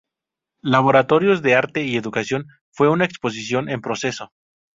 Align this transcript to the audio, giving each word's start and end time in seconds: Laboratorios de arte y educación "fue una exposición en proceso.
Laboratorios 0.63 1.43
de 1.43 1.53
arte 1.53 1.83
y 1.83 1.95
educación 1.95 2.47
"fue 2.71 2.89
una 2.89 3.05
exposición 3.05 3.69
en 3.69 3.81
proceso. 3.81 4.31